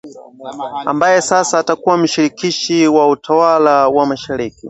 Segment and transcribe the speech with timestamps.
[0.85, 4.57] ambaye sasa atakuwa mshirikishi wa utawala wa mashariki